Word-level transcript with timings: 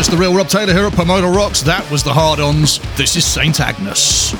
it's 0.00 0.08
the 0.08 0.16
real 0.16 0.34
Rob 0.34 0.48
Taylor 0.48 0.72
here 0.72 0.86
at 0.86 0.94
Pomona 0.94 1.28
Rocks. 1.28 1.60
That 1.60 1.88
was 1.90 2.02
the 2.02 2.14
hard 2.14 2.40
ons. 2.40 2.78
This 2.96 3.16
is 3.16 3.24
St. 3.26 3.60
Agnes. 3.60 4.34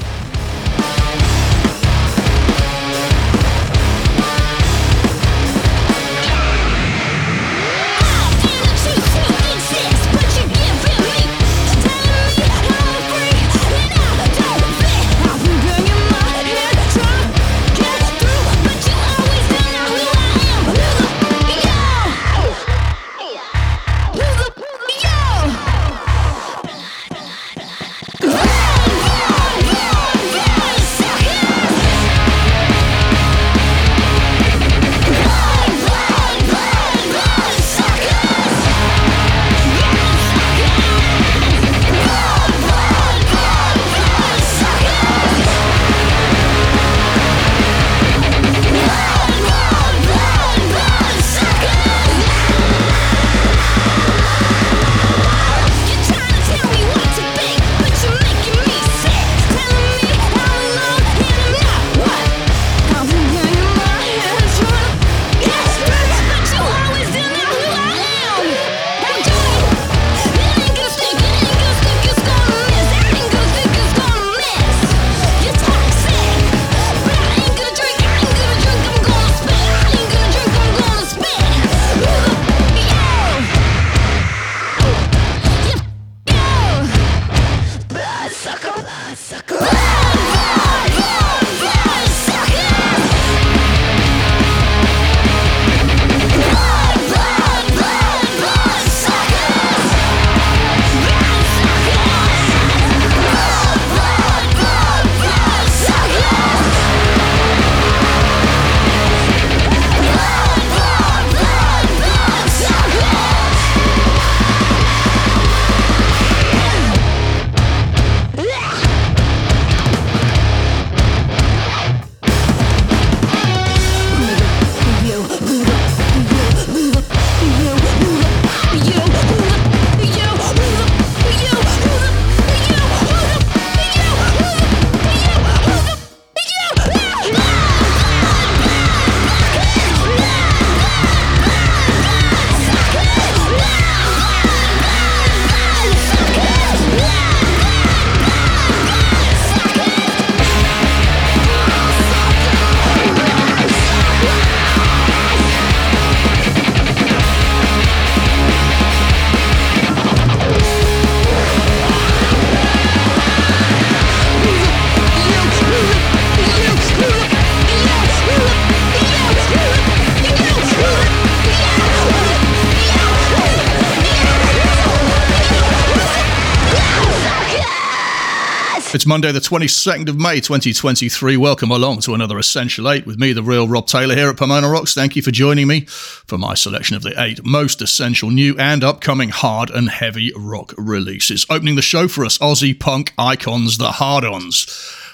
Monday, 179.11 179.33
the 179.33 179.41
22nd 179.41 180.09
of 180.09 180.21
May, 180.21 180.37
2023. 180.37 181.37
Welcome 181.37 181.73
along 181.73 181.99
to 182.03 182.15
another 182.15 182.39
Essential 182.39 182.89
8 182.89 183.07
with 183.07 183.19
me, 183.19 183.33
the 183.33 183.43
real 183.43 183.67
Rob 183.67 183.89
Taylor, 183.89 184.15
here 184.15 184.29
at 184.29 184.37
Pomona 184.37 184.69
Rocks. 184.69 184.95
Thank 184.95 185.17
you 185.17 185.23
for 185.23 185.33
joining 185.33 185.67
me 185.67 185.81
for 185.81 186.39
my 186.39 186.55
selection 186.55 186.95
of 186.95 187.03
the 187.03 187.21
eight 187.21 187.45
most 187.45 187.83
essential 187.83 188.31
new 188.31 188.57
and 188.57 188.85
upcoming 188.85 189.31
hard 189.31 189.69
and 189.69 189.91
heavy 189.91 190.33
rock 190.37 190.73
releases. 190.79 191.45
Opening 191.51 191.75
the 191.75 191.83
show 191.83 192.07
for 192.07 192.25
us, 192.25 192.39
Aussie 192.39 192.79
punk 192.79 193.13
icons, 193.19 193.79
the 193.79 193.91
Hard 193.91 194.25
Ons. 194.25 194.69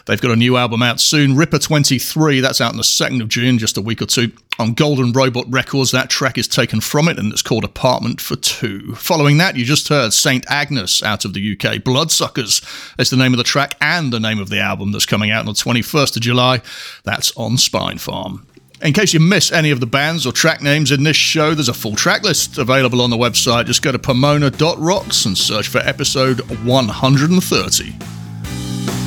They've 0.04 0.20
got 0.20 0.30
a 0.30 0.36
new 0.36 0.58
album 0.58 0.82
out 0.82 1.00
soon, 1.00 1.34
Ripper 1.34 1.58
23. 1.58 2.40
That's 2.40 2.60
out 2.60 2.72
on 2.72 2.76
the 2.76 2.82
2nd 2.82 3.22
of 3.22 3.28
June, 3.28 3.56
just 3.56 3.78
a 3.78 3.80
week 3.80 4.02
or 4.02 4.06
two. 4.06 4.30
On 4.58 4.72
Golden 4.72 5.12
Robot 5.12 5.44
Records, 5.50 5.90
that 5.90 6.08
track 6.08 6.38
is 6.38 6.48
taken 6.48 6.80
from 6.80 7.08
it 7.08 7.18
and 7.18 7.30
it's 7.30 7.42
called 7.42 7.62
Apartment 7.62 8.22
for 8.22 8.36
Two. 8.36 8.94
Following 8.94 9.36
that, 9.36 9.54
you 9.56 9.66
just 9.66 9.88
heard 9.88 10.14
St. 10.14 10.46
Agnes 10.48 11.02
out 11.02 11.26
of 11.26 11.34
the 11.34 11.58
UK. 11.58 11.84
Bloodsuckers 11.84 12.62
is 12.98 13.10
the 13.10 13.18
name 13.18 13.34
of 13.34 13.38
the 13.38 13.44
track 13.44 13.76
and 13.82 14.10
the 14.12 14.20
name 14.20 14.38
of 14.38 14.48
the 14.48 14.58
album 14.58 14.92
that's 14.92 15.04
coming 15.04 15.30
out 15.30 15.40
on 15.40 15.46
the 15.46 15.52
21st 15.52 16.16
of 16.16 16.22
July. 16.22 16.62
That's 17.04 17.36
on 17.36 17.56
Spinefarm. 17.56 18.46
In 18.82 18.94
case 18.94 19.12
you 19.12 19.20
miss 19.20 19.52
any 19.52 19.70
of 19.70 19.80
the 19.80 19.86
bands 19.86 20.26
or 20.26 20.32
track 20.32 20.62
names 20.62 20.90
in 20.90 21.02
this 21.02 21.16
show, 21.16 21.54
there's 21.54 21.68
a 21.68 21.74
full 21.74 21.94
track 21.94 22.22
list 22.22 22.56
available 22.56 23.02
on 23.02 23.10
the 23.10 23.16
website. 23.16 23.66
Just 23.66 23.82
go 23.82 23.92
to 23.92 23.98
pomona.rocks 23.98 25.26
and 25.26 25.36
search 25.36 25.68
for 25.68 25.78
episode 25.78 26.40
130. 26.64 27.90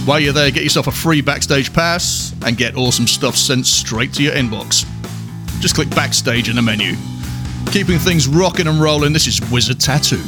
While 0.06 0.20
you're 0.20 0.34
there, 0.34 0.52
get 0.52 0.64
yourself 0.64 0.88
a 0.88 0.92
free 0.92 1.22
backstage 1.22 1.74
pass 1.74 2.36
and 2.46 2.56
get 2.56 2.76
awesome 2.76 3.08
stuff 3.08 3.36
sent 3.36 3.66
straight 3.66 4.14
to 4.14 4.24
your 4.24 4.34
inbox. 4.34 4.86
Just 5.60 5.76
click 5.76 5.90
backstage 5.90 6.50
in 6.50 6.56
the 6.56 6.62
menu. 6.62 6.96
Keeping 7.72 8.00
things 8.00 8.28
rocking 8.28 8.68
and 8.68 8.82
rolling, 8.82 9.14
this 9.14 9.28
is 9.28 9.42
Wizard 9.52 9.80
Tattoo. 9.80 10.22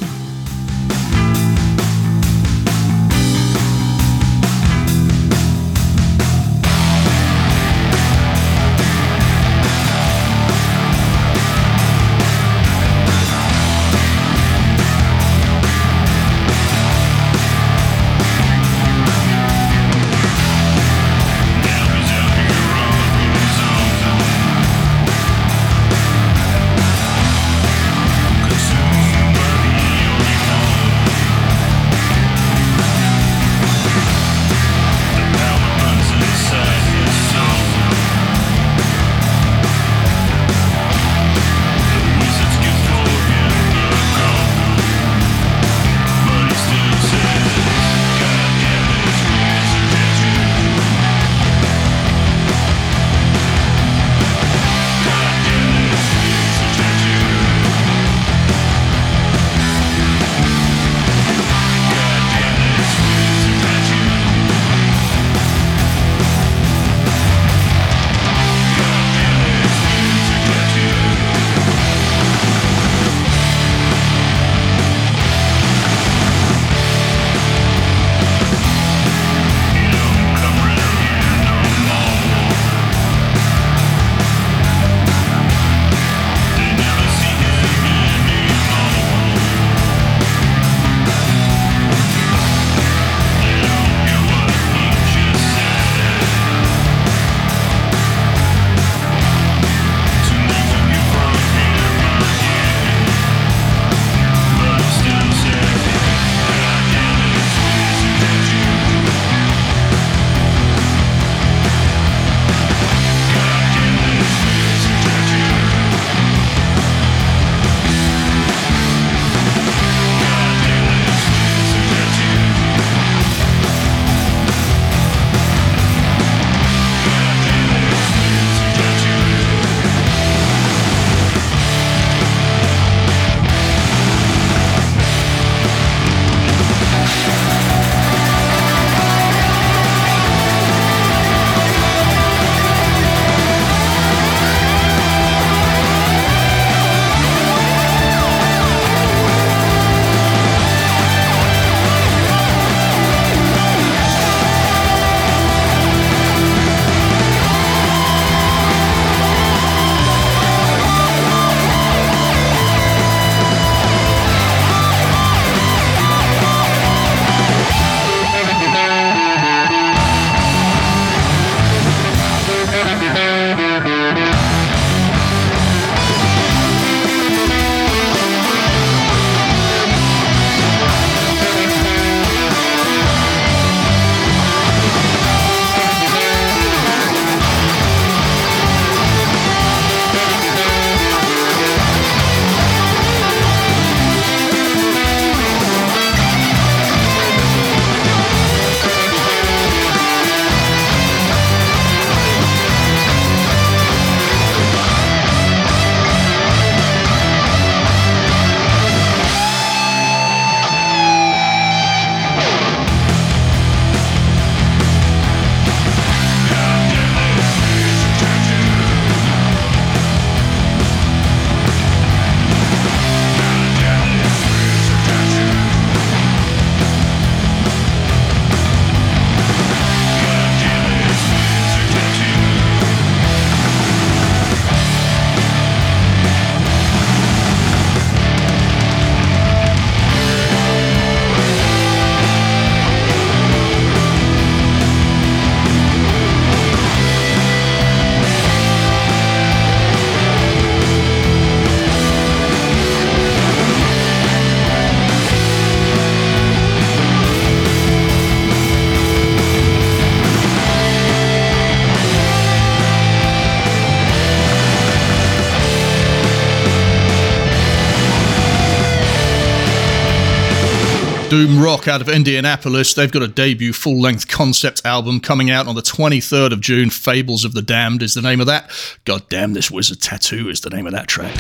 Doom 271.31 271.63
Rock 271.63 271.88
out 271.88 272.01
of 272.01 272.09
Indianapolis. 272.09 272.93
They've 272.93 273.09
got 273.09 273.21
a 273.21 273.27
debut 273.29 273.71
full 273.71 274.01
length 274.01 274.27
concept 274.27 274.81
album 274.83 275.21
coming 275.21 275.50
out 275.50 275.65
on 275.65 275.75
the 275.75 275.81
23rd 275.81 276.51
of 276.51 276.59
June. 276.59 276.89
Fables 276.89 277.45
of 277.45 277.53
the 277.53 277.61
Damned 277.61 278.03
is 278.03 278.15
the 278.15 278.21
name 278.21 278.41
of 278.41 278.47
that. 278.47 278.69
God 279.05 279.29
damn, 279.29 279.53
this 279.53 279.71
wizard 279.71 280.01
tattoo 280.01 280.50
is 280.50 280.59
the 280.59 280.69
name 280.69 280.85
of 280.88 280.91
that 280.91 281.07
track. 281.07 281.33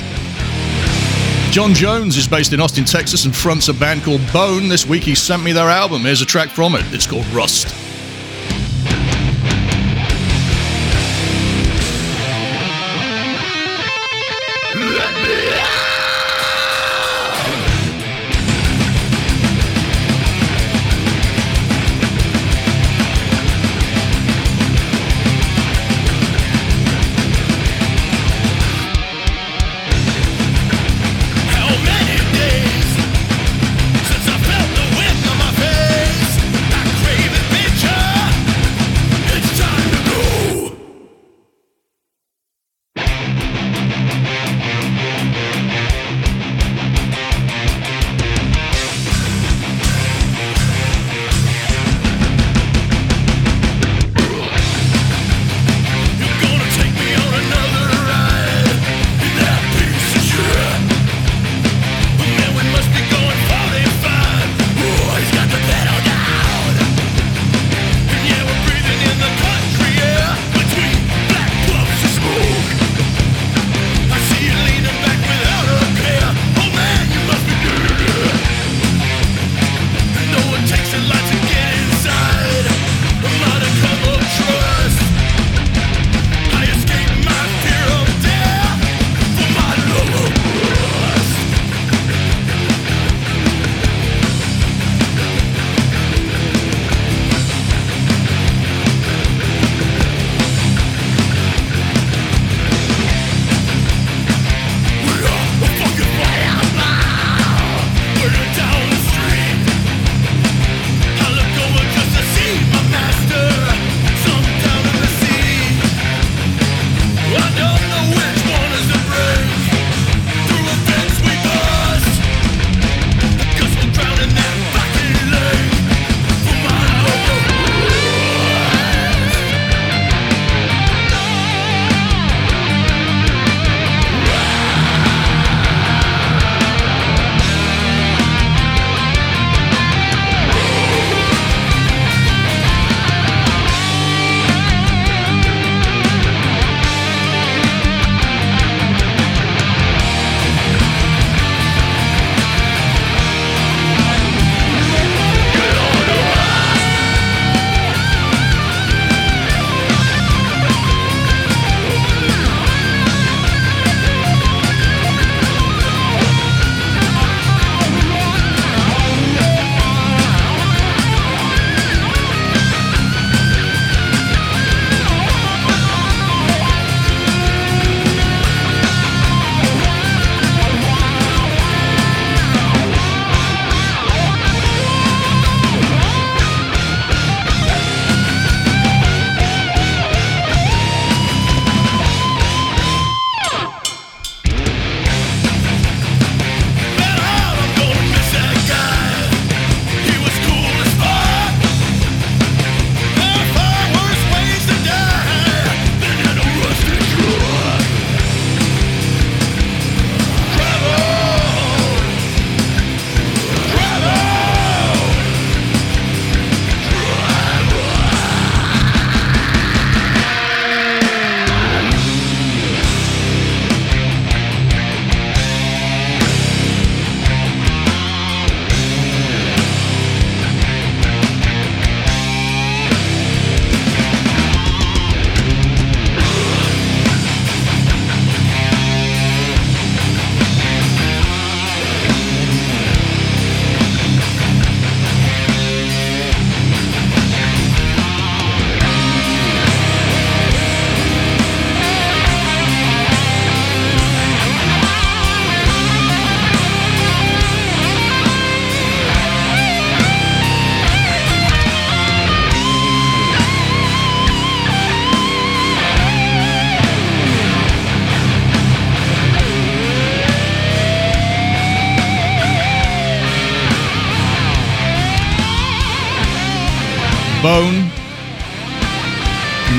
John 1.51 1.73
Jones 1.73 2.15
is 2.15 2.25
based 2.25 2.53
in 2.53 2.61
Austin, 2.61 2.85
Texas, 2.85 3.25
and 3.25 3.35
fronts 3.35 3.67
a 3.67 3.73
band 3.73 4.03
called 4.03 4.21
Bone. 4.31 4.69
This 4.69 4.85
week 4.85 5.03
he 5.03 5.13
sent 5.13 5.43
me 5.43 5.51
their 5.51 5.67
album. 5.67 6.03
Here's 6.03 6.21
a 6.21 6.25
track 6.25 6.47
from 6.47 6.75
it. 6.75 6.85
It's 6.93 7.05
called 7.05 7.25
Rust. 7.25 7.90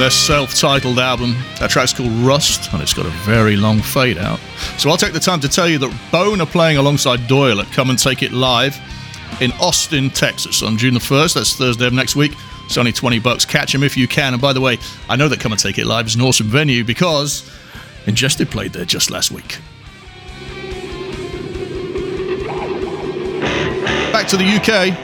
Their 0.03 0.11
self 0.11 0.53
titled 0.53 0.99
album. 0.99 1.37
That 1.61 1.71
track's 1.71 1.93
called 1.93 2.11
Rust, 2.11 2.73
and 2.73 2.83
it's 2.83 2.93
got 2.93 3.07
a 3.07 3.11
very 3.25 3.55
long 3.55 3.81
fade 3.81 4.19
out. 4.19 4.41
So 4.77 4.91
I'll 4.91 4.97
take 4.97 5.13
the 5.13 5.21
time 5.21 5.39
to 5.39 5.49
tell 5.49 5.69
you 5.69 5.79
that 5.79 5.97
Bone 6.11 6.41
are 6.41 6.47
playing 6.47 6.77
alongside 6.77 7.29
Doyle 7.29 7.61
at 7.61 7.71
Come 7.71 7.89
and 7.89 7.97
Take 7.97 8.25
It 8.25 8.33
Live 8.33 8.77
in 9.41 9.53
Austin, 9.61 10.11
Texas 10.11 10.61
on 10.61 10.77
June 10.77 10.95
the 10.95 10.99
1st. 10.99 11.35
That's 11.35 11.55
Thursday 11.55 11.87
of 11.87 11.93
next 11.93 12.17
week. 12.17 12.33
It's 12.65 12.77
only 12.77 12.91
20 12.91 13.21
bucks. 13.21 13.45
Catch 13.45 13.73
them 13.73 13.85
if 13.85 13.97
you 13.97 14.09
can. 14.09 14.33
And 14.33 14.43
by 14.43 14.53
the 14.53 14.61
way, 14.61 14.77
I 15.09 15.15
know 15.15 15.29
that 15.29 15.39
Come 15.39 15.53
and 15.53 15.61
Take 15.61 15.79
It 15.79 15.87
Live 15.87 16.09
is 16.09 16.17
an 16.17 16.21
awesome 16.23 16.49
venue 16.49 16.83
because 16.83 17.49
Ingested 18.07 18.51
played 18.51 18.73
there 18.73 18.85
just 18.85 19.13
last 19.13 19.31
week. 19.31 19.59
Back 24.11 24.27
to 24.27 24.37
the 24.37 24.45
UK. 24.45 24.99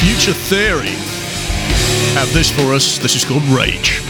Future 0.00 0.32
Theory 0.32 1.03
have 2.12 2.32
this 2.32 2.50
for 2.50 2.74
us. 2.74 2.98
This 2.98 3.14
is 3.14 3.24
called 3.24 3.42
Rage. 3.44 4.03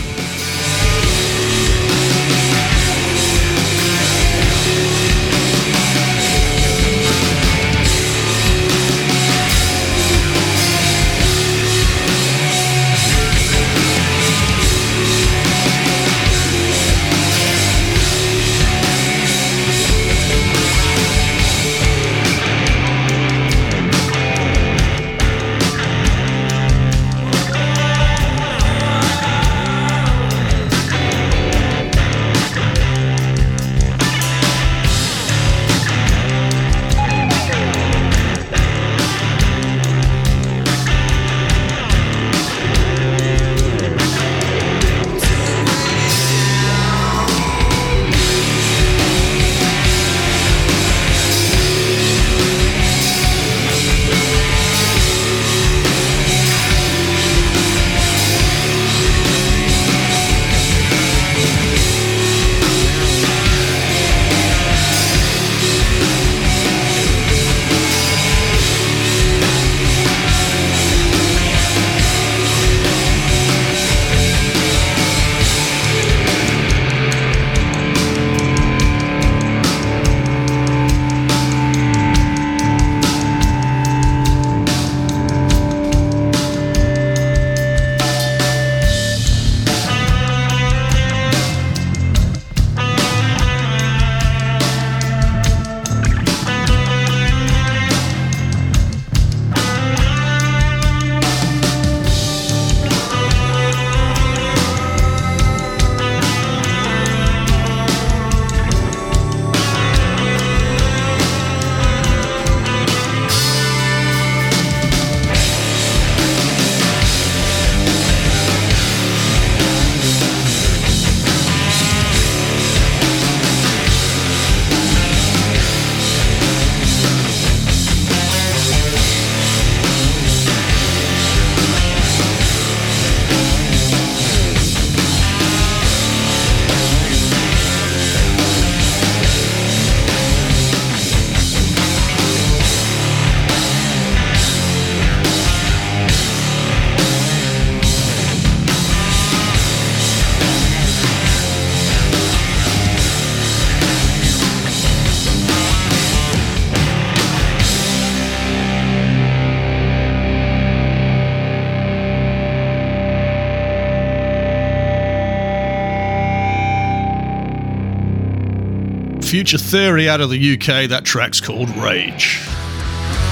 Future 169.54 169.70
Theory 169.70 170.08
out 170.08 170.20
of 170.20 170.30
the 170.30 170.54
UK. 170.54 170.88
That 170.88 171.04
track's 171.04 171.40
called 171.40 171.70
Rage. 171.76 172.40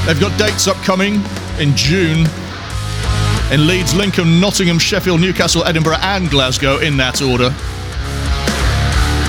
They've 0.06 0.20
got 0.20 0.36
dates 0.38 0.68
upcoming 0.68 1.14
in 1.58 1.74
June 1.74 2.26
in 3.50 3.66
Leeds, 3.66 3.92
Lincoln, 3.94 4.38
Nottingham, 4.40 4.78
Sheffield, 4.78 5.20
Newcastle, 5.20 5.64
Edinburgh, 5.64 5.98
and 6.00 6.30
Glasgow 6.30 6.78
in 6.78 6.96
that 6.98 7.20
order. 7.22 7.50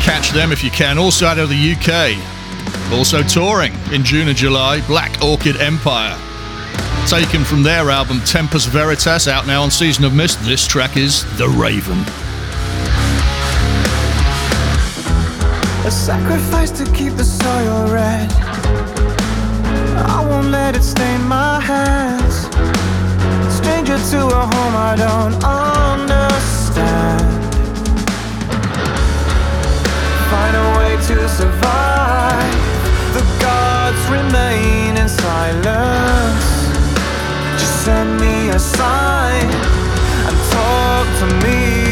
Catch 0.04 0.32
them 0.32 0.52
if 0.52 0.64
you 0.64 0.70
can. 0.70 1.00
Also 1.00 1.26
out 1.26 1.40
of 1.40 1.50
the 1.50 1.74
UK. 1.74 2.16
Also 2.94 3.24
touring 3.24 3.74
in 3.92 4.04
June 4.04 4.28
and 4.28 4.38
July, 4.38 4.86
Black 4.86 5.20
Orchid 5.24 5.58
Empire. 5.58 6.16
Taken 7.08 7.44
from 7.44 7.64
their 7.64 7.90
album 7.90 8.20
Tempus 8.22 8.66
Veritas, 8.66 9.28
out 9.28 9.48
now 9.48 9.64
on 9.64 9.72
Season 9.72 10.04
of 10.06 10.14
Mist. 10.14 10.40
This 10.44 10.68
track 10.68 10.96
is 10.96 11.24
The 11.38 11.50
Raven. 11.50 12.23
A 15.86 15.92
sacrifice 15.92 16.72
to 16.72 16.86
keep 16.94 17.14
the 17.18 17.26
soil 17.26 17.92
red. 17.92 18.32
I 20.16 20.26
won't 20.26 20.48
let 20.48 20.78
it 20.78 20.82
stain 20.82 21.22
my 21.28 21.60
hands. 21.60 22.48
Stranger 23.54 23.98
to 24.12 24.20
a 24.28 24.44
home 24.54 24.76
I 24.92 24.96
don't 24.96 25.36
understand. 25.44 27.22
Find 30.32 30.56
a 30.56 30.68
way 30.78 30.96
to 31.08 31.28
survive. 31.28 32.56
The 33.18 33.24
gods 33.42 34.04
remain 34.10 34.96
in 34.96 35.10
silence. 35.10 36.48
Just 37.60 37.84
send 37.84 38.22
me 38.22 38.52
a 38.52 38.60
sign 38.60 39.52
and 40.28 40.36
talk 40.50 41.06
to 41.20 41.46
me. 41.46 41.83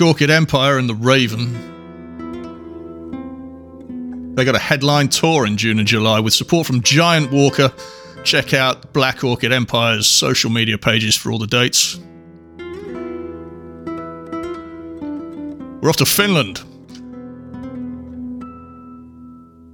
Orchid 0.00 0.30
Empire 0.30 0.78
and 0.78 0.88
the 0.88 0.94
Raven. 0.94 1.68
They 4.34 4.44
got 4.44 4.54
a 4.54 4.60
headline 4.60 5.08
tour 5.08 5.46
in 5.46 5.56
June 5.56 5.78
and 5.78 5.86
July 5.86 6.20
with 6.20 6.32
support 6.32 6.66
from 6.66 6.82
Giant 6.82 7.30
Walker. 7.30 7.72
Check 8.24 8.54
out 8.54 8.92
Black 8.92 9.24
Orchid 9.24 9.52
Empire's 9.52 10.06
social 10.06 10.50
media 10.50 10.78
pages 10.78 11.16
for 11.16 11.30
all 11.32 11.38
the 11.38 11.46
dates. 11.46 11.98
We're 15.82 15.88
off 15.88 15.96
to 15.96 16.06
Finland. 16.06 16.62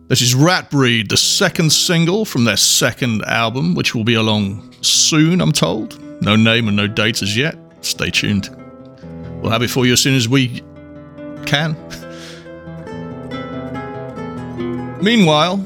This 0.08 0.20
is 0.20 0.34
Ratbreed, 0.34 1.08
the 1.08 1.16
second 1.16 1.70
single 1.70 2.24
from 2.24 2.44
their 2.44 2.56
second 2.56 3.24
album, 3.24 3.74
which 3.74 3.92
will 3.92 4.04
be 4.04 4.14
along 4.14 4.72
soon, 4.80 5.40
I'm 5.40 5.50
told. 5.50 6.00
No 6.22 6.36
name 6.36 6.68
and 6.68 6.76
no 6.76 6.86
date 6.86 7.22
as 7.22 7.36
yet. 7.36 7.58
Stay 7.80 8.10
tuned. 8.10 8.55
We'll 9.46 9.52
have 9.52 9.62
it 9.62 9.70
for 9.70 9.86
you 9.86 9.92
as 9.92 10.00
soon 10.00 10.16
as 10.16 10.28
we 10.28 10.60
can. 11.44 11.76
Meanwhile, 15.00 15.58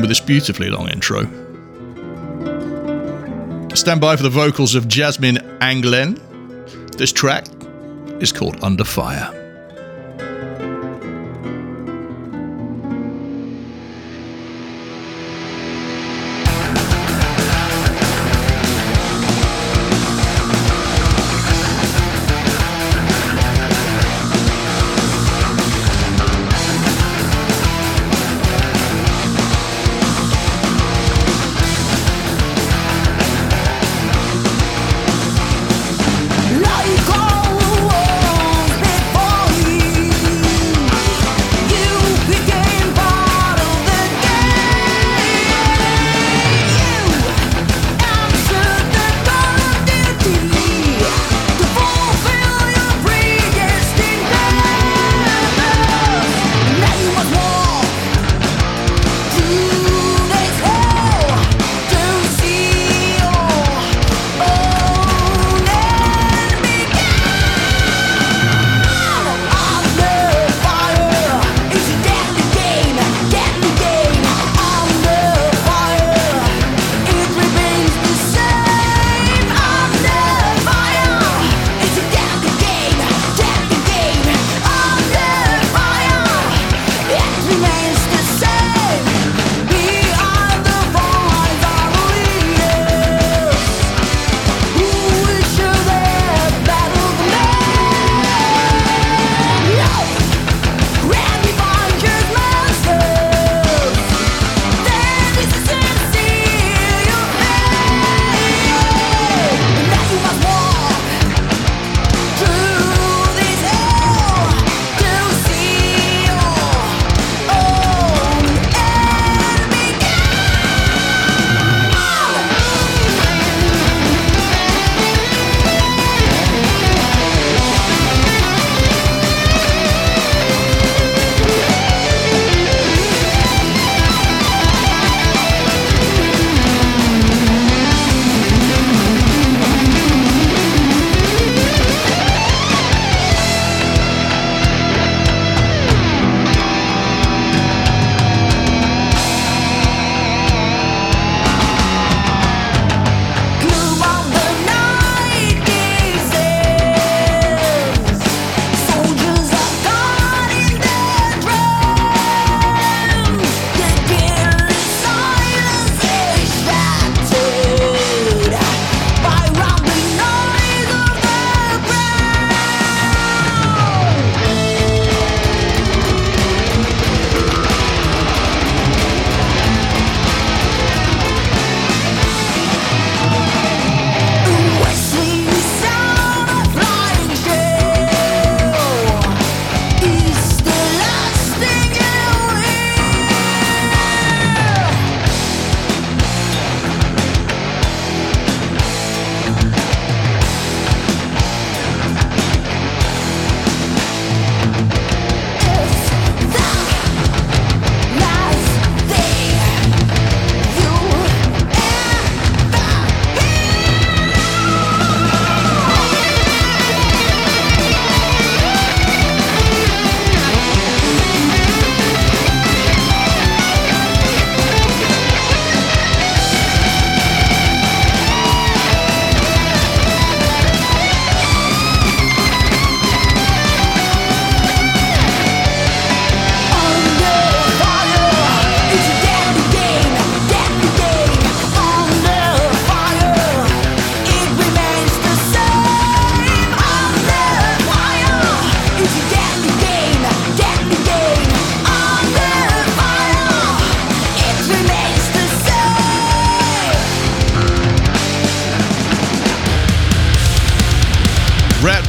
with 0.00 0.08
this 0.08 0.20
beautifully 0.20 0.70
long 0.70 0.88
intro, 0.88 1.24
stand 3.74 4.00
by 4.00 4.16
for 4.16 4.22
the 4.22 4.30
vocals 4.30 4.74
of 4.74 4.88
Jasmine 4.88 5.36
Anglen. 5.60 6.16
This 6.96 7.12
track 7.12 7.44
is 8.22 8.32
called 8.32 8.56
Under 8.64 8.84
Fire. 8.84 9.37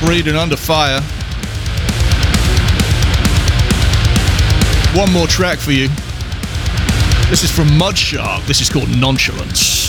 Ratbreed 0.09 0.27
and 0.27 0.37
Under 0.37 0.57
Fire. 0.57 1.01
One 4.99 5.13
more 5.13 5.27
track 5.27 5.59
for 5.59 5.71
you. 5.71 5.87
This 7.29 7.43
is 7.43 7.51
from 7.51 7.67
Mudshark. 7.67 8.43
This 8.47 8.59
is 8.59 8.69
called 8.69 8.89
Nonchalance. 8.89 9.88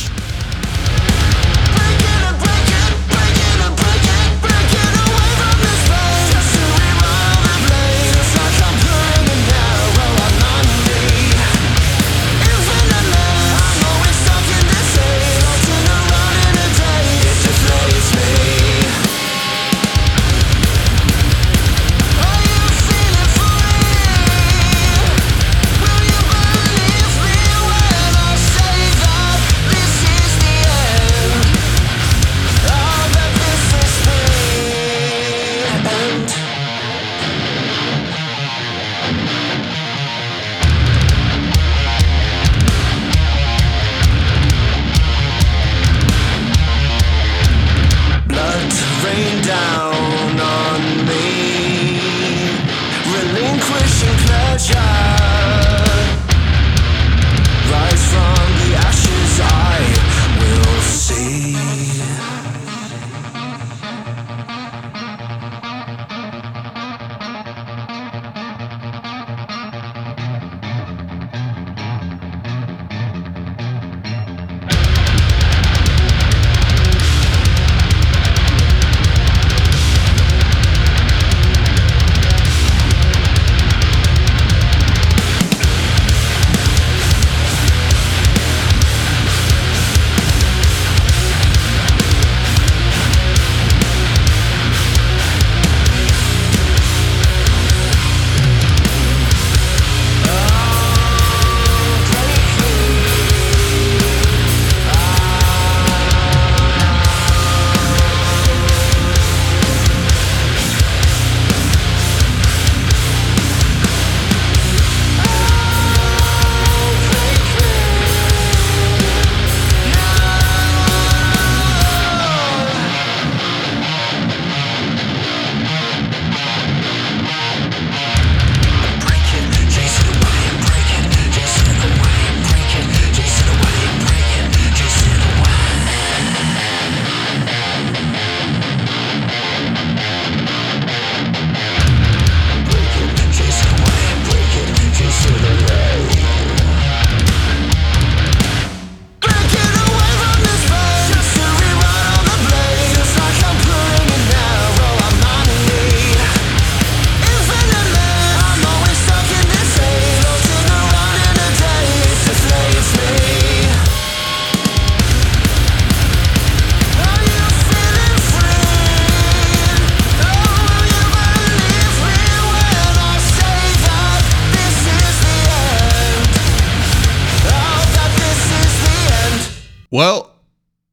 Well, 179.91 180.31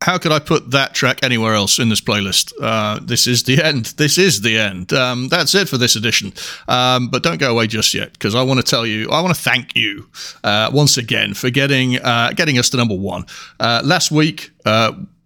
how 0.01 0.17
could 0.17 0.31
I 0.31 0.39
put 0.39 0.71
that 0.71 0.93
track 0.93 1.19
anywhere 1.23 1.55
else 1.55 1.79
in 1.79 1.89
this 1.89 2.01
playlist? 2.01 2.53
Uh, 2.61 2.99
this 3.01 3.25
is 3.25 3.43
the 3.43 3.63
end. 3.63 3.85
This 3.97 4.17
is 4.17 4.41
the 4.41 4.57
end. 4.57 4.93
Um, 4.93 5.27
that's 5.27 5.55
it 5.55 5.67
for 5.67 5.77
this 5.77 5.95
edition. 5.95 6.33
Um, 6.67 7.09
but 7.09 7.23
don't 7.23 7.39
go 7.39 7.51
away 7.51 7.67
just 7.67 7.93
yet 7.93 8.13
because 8.13 8.35
I 8.35 8.43
want 8.43 8.59
to 8.59 8.63
tell 8.63 8.85
you, 8.85 9.09
I 9.09 9.21
want 9.21 9.35
to 9.35 9.41
thank 9.41 9.75
you 9.75 10.07
uh, 10.43 10.69
once 10.71 10.97
again 10.97 11.33
for 11.33 11.49
getting 11.49 11.97
uh, 11.97 12.31
getting 12.35 12.59
us 12.59 12.69
to 12.71 12.77
number 12.77 12.95
one. 12.95 13.25
Uh, 13.59 13.81
last 13.83 14.11
week, 14.11 14.51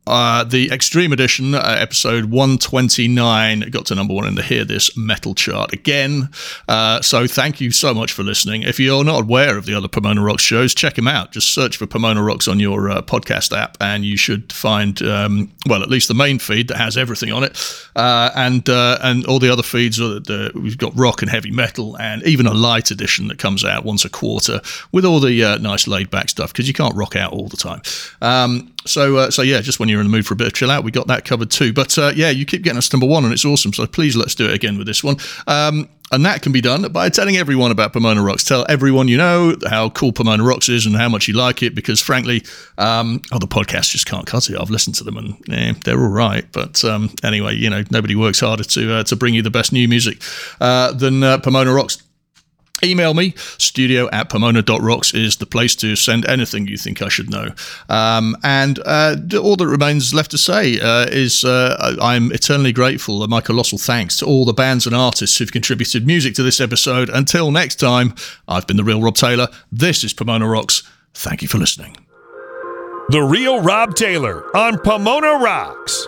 uh, 0.07 0.43
the 0.43 0.71
Extreme 0.71 1.13
Edition, 1.13 1.53
uh, 1.53 1.75
episode 1.77 2.25
129, 2.25 3.69
got 3.69 3.85
to 3.85 3.95
number 3.95 4.15
one 4.15 4.27
in 4.27 4.33
the 4.33 4.41
Hear 4.41 4.65
This 4.65 4.97
Metal 4.97 5.35
chart 5.35 5.73
again. 5.73 6.29
Uh, 6.67 7.01
so 7.01 7.27
thank 7.27 7.61
you 7.61 7.69
so 7.69 7.93
much 7.93 8.11
for 8.11 8.23
listening. 8.23 8.63
If 8.63 8.79
you're 8.79 9.03
not 9.03 9.21
aware 9.21 9.57
of 9.57 9.67
the 9.67 9.75
other 9.75 9.87
Pomona 9.87 10.23
Rocks 10.23 10.41
shows, 10.41 10.73
check 10.73 10.95
them 10.95 11.07
out. 11.07 11.31
Just 11.31 11.53
search 11.53 11.77
for 11.77 11.85
Pomona 11.85 12.23
Rocks 12.23 12.47
on 12.47 12.59
your 12.59 12.89
uh, 12.89 13.01
podcast 13.03 13.55
app, 13.55 13.77
and 13.79 14.03
you 14.03 14.17
should 14.17 14.51
find, 14.51 14.99
um, 15.03 15.51
well, 15.67 15.83
at 15.83 15.89
least 15.89 16.07
the 16.07 16.15
main 16.15 16.39
feed 16.39 16.67
that 16.69 16.77
has 16.77 16.97
everything 16.97 17.31
on 17.31 17.43
it, 17.43 17.55
uh, 17.95 18.31
and 18.35 18.67
uh, 18.69 18.97
and 19.03 19.23
all 19.27 19.37
the 19.37 19.51
other 19.51 19.63
feeds. 19.63 19.97
The, 19.97 20.51
we've 20.55 20.79
got 20.79 20.97
rock 20.97 21.21
and 21.21 21.29
heavy 21.29 21.51
metal, 21.51 21.95
and 21.99 22.23
even 22.23 22.47
a 22.47 22.53
light 22.55 22.89
edition 22.89 23.27
that 23.27 23.37
comes 23.37 23.63
out 23.63 23.85
once 23.85 24.03
a 24.03 24.09
quarter 24.09 24.61
with 24.91 25.05
all 25.05 25.19
the 25.19 25.59
nice 25.61 25.87
laid 25.87 26.09
back 26.09 26.29
stuff 26.29 26.51
because 26.51 26.67
you 26.67 26.73
can't 26.73 26.95
rock 26.95 27.15
out 27.15 27.33
all 27.33 27.47
the 27.47 27.57
time. 27.57 27.81
Um, 28.21 28.73
so 28.85 29.17
uh, 29.17 29.31
so 29.31 29.41
yeah, 29.41 29.61
just 29.61 29.79
when 29.79 29.89
you're 29.89 29.99
in 30.01 30.07
the 30.07 30.11
mood 30.11 30.25
for 30.25 30.33
a 30.33 30.37
bit 30.37 30.47
of 30.47 30.53
chill 30.53 30.71
out, 30.71 30.83
we 30.83 30.91
got 30.91 31.07
that 31.07 31.25
covered 31.25 31.51
too. 31.51 31.73
But 31.73 31.97
uh, 31.97 32.11
yeah, 32.15 32.29
you 32.29 32.45
keep 32.45 32.63
getting 32.63 32.77
us 32.77 32.91
number 32.91 33.07
one, 33.07 33.23
and 33.23 33.33
it's 33.33 33.45
awesome. 33.45 33.73
So 33.73 33.85
please 33.87 34.15
let's 34.15 34.35
do 34.35 34.45
it 34.45 34.53
again 34.53 34.77
with 34.77 34.87
this 34.87 35.03
one. 35.03 35.17
Um, 35.47 35.89
and 36.11 36.25
that 36.25 36.41
can 36.41 36.51
be 36.51 36.59
done 36.59 36.91
by 36.91 37.09
telling 37.09 37.37
everyone 37.37 37.71
about 37.71 37.93
Pomona 37.93 38.21
Rocks. 38.21 38.43
Tell 38.43 38.65
everyone 38.67 39.07
you 39.07 39.17
know 39.17 39.55
how 39.69 39.89
cool 39.89 40.11
Pomona 40.11 40.43
Rocks 40.43 40.67
is 40.67 40.85
and 40.85 40.95
how 40.95 41.07
much 41.07 41.27
you 41.27 41.33
like 41.33 41.63
it. 41.63 41.73
Because 41.73 42.01
frankly, 42.01 42.43
um, 42.77 43.21
oh, 43.31 43.39
the 43.39 43.47
podcast 43.47 43.91
just 43.91 44.05
can't 44.05 44.27
cut 44.27 44.49
it. 44.49 44.59
I've 44.59 44.69
listened 44.69 44.95
to 44.95 45.05
them 45.05 45.17
and 45.17 45.35
eh, 45.49 45.73
they're 45.85 45.99
all 45.99 46.09
right. 46.09 46.45
But 46.51 46.83
um, 46.83 47.11
anyway, 47.23 47.55
you 47.55 47.69
know, 47.69 47.83
nobody 47.91 48.15
works 48.15 48.41
harder 48.41 48.63
to 48.63 48.95
uh, 48.95 49.03
to 49.05 49.15
bring 49.15 49.33
you 49.33 49.41
the 49.41 49.49
best 49.49 49.71
new 49.71 49.87
music 49.87 50.21
uh, 50.59 50.91
than 50.91 51.23
uh, 51.23 51.37
Pomona 51.37 51.73
Rocks. 51.73 52.03
Email 52.83 53.13
me, 53.13 53.33
studio 53.57 54.09
at 54.11 54.29
pomona.rocks 54.29 55.13
is 55.13 55.37
the 55.37 55.45
place 55.45 55.75
to 55.77 55.95
send 55.95 56.25
anything 56.25 56.67
you 56.67 56.77
think 56.77 57.01
I 57.01 57.09
should 57.09 57.29
know. 57.29 57.49
Um, 57.89 58.35
and 58.43 58.79
uh, 58.85 59.15
all 59.41 59.55
that 59.55 59.67
remains 59.67 60.13
left 60.13 60.31
to 60.31 60.37
say 60.37 60.79
uh, 60.79 61.05
is 61.09 61.45
uh, 61.45 61.95
I'm 62.01 62.31
eternally 62.31 62.71
grateful, 62.71 63.21
and 63.21 63.29
my 63.29 63.41
colossal 63.41 63.77
thanks 63.77 64.17
to 64.17 64.25
all 64.25 64.45
the 64.45 64.53
bands 64.53 64.87
and 64.87 64.95
artists 64.95 65.37
who've 65.37 65.51
contributed 65.51 66.07
music 66.07 66.33
to 66.35 66.43
this 66.43 66.59
episode. 66.59 67.09
Until 67.09 67.51
next 67.51 67.75
time, 67.75 68.15
I've 68.47 68.65
been 68.65 68.77
the 68.77 68.83
real 68.83 69.01
Rob 69.01 69.15
Taylor. 69.15 69.47
This 69.71 70.03
is 70.03 70.13
Pomona 70.13 70.47
Rocks. 70.47 70.83
Thank 71.13 71.41
you 71.41 71.47
for 71.47 71.57
listening. 71.57 71.97
The 73.09 73.21
real 73.21 73.61
Rob 73.61 73.95
Taylor 73.95 74.55
on 74.55 74.79
Pomona 74.79 75.33
Rocks. 75.43 76.07